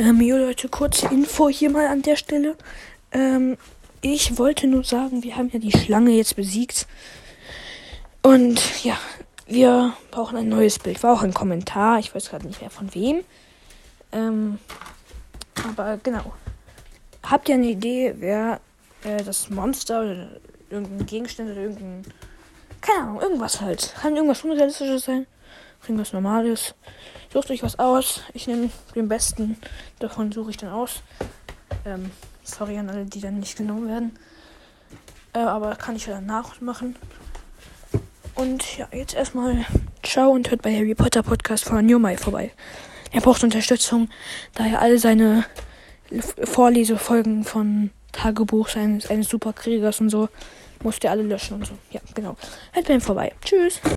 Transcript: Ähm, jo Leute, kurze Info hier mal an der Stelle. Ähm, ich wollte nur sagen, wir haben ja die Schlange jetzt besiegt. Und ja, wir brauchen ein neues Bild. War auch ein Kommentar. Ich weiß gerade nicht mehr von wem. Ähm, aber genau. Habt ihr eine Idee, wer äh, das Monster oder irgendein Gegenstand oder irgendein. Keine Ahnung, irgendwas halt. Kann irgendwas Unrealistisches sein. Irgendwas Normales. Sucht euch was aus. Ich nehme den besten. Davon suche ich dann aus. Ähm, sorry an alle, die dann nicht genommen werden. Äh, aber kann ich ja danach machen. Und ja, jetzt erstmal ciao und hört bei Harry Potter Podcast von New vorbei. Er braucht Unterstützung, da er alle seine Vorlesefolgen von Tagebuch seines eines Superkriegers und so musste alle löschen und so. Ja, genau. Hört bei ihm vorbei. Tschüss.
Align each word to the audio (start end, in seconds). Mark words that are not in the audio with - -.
Ähm, 0.00 0.18
jo 0.22 0.38
Leute, 0.38 0.70
kurze 0.70 1.08
Info 1.08 1.50
hier 1.50 1.68
mal 1.68 1.86
an 1.86 2.00
der 2.00 2.16
Stelle. 2.16 2.56
Ähm, 3.12 3.58
ich 4.00 4.38
wollte 4.38 4.66
nur 4.66 4.82
sagen, 4.82 5.22
wir 5.22 5.36
haben 5.36 5.50
ja 5.52 5.58
die 5.58 5.72
Schlange 5.72 6.12
jetzt 6.12 6.36
besiegt. 6.36 6.86
Und 8.22 8.82
ja, 8.82 8.96
wir 9.46 9.92
brauchen 10.10 10.38
ein 10.38 10.48
neues 10.48 10.78
Bild. 10.78 11.02
War 11.02 11.12
auch 11.12 11.22
ein 11.22 11.34
Kommentar. 11.34 11.98
Ich 11.98 12.14
weiß 12.14 12.30
gerade 12.30 12.46
nicht 12.46 12.62
mehr 12.62 12.70
von 12.70 12.94
wem. 12.94 13.24
Ähm, 14.12 14.58
aber 15.68 15.98
genau. 16.02 16.32
Habt 17.22 17.50
ihr 17.50 17.56
eine 17.56 17.68
Idee, 17.68 18.14
wer 18.16 18.62
äh, 19.04 19.22
das 19.22 19.50
Monster 19.50 20.00
oder 20.00 20.28
irgendein 20.70 21.04
Gegenstand 21.04 21.50
oder 21.50 21.60
irgendein. 21.60 22.06
Keine 22.80 23.02
Ahnung, 23.02 23.20
irgendwas 23.20 23.60
halt. 23.60 23.94
Kann 24.00 24.16
irgendwas 24.16 24.44
Unrealistisches 24.44 25.04
sein. 25.04 25.26
Irgendwas 25.82 26.12
Normales. 26.12 26.74
Sucht 27.32 27.50
euch 27.50 27.62
was 27.62 27.78
aus. 27.78 28.22
Ich 28.34 28.46
nehme 28.46 28.70
den 28.94 29.08
besten. 29.08 29.56
Davon 29.98 30.32
suche 30.32 30.50
ich 30.50 30.56
dann 30.56 30.70
aus. 30.70 31.02
Ähm, 31.84 32.10
sorry 32.42 32.78
an 32.78 32.90
alle, 32.90 33.06
die 33.06 33.20
dann 33.20 33.38
nicht 33.38 33.56
genommen 33.56 33.88
werden. 33.88 34.18
Äh, 35.32 35.38
aber 35.38 35.76
kann 35.76 35.96
ich 35.96 36.06
ja 36.06 36.14
danach 36.14 36.60
machen. 36.60 36.96
Und 38.34 38.78
ja, 38.78 38.88
jetzt 38.92 39.14
erstmal 39.14 39.64
ciao 40.02 40.30
und 40.30 40.50
hört 40.50 40.62
bei 40.62 40.74
Harry 40.74 40.94
Potter 40.94 41.22
Podcast 41.22 41.64
von 41.64 41.84
New 41.84 42.00
vorbei. 42.16 42.52
Er 43.12 43.20
braucht 43.20 43.42
Unterstützung, 43.44 44.08
da 44.54 44.66
er 44.66 44.80
alle 44.80 44.98
seine 44.98 45.44
Vorlesefolgen 46.44 47.44
von 47.44 47.90
Tagebuch 48.12 48.68
seines 48.68 49.10
eines 49.10 49.28
Superkriegers 49.28 50.00
und 50.00 50.10
so 50.10 50.28
musste 50.82 51.10
alle 51.10 51.22
löschen 51.22 51.54
und 51.54 51.66
so. 51.66 51.74
Ja, 51.90 52.00
genau. 52.14 52.36
Hört 52.72 52.88
bei 52.88 52.94
ihm 52.94 53.00
vorbei. 53.00 53.32
Tschüss. 53.44 53.80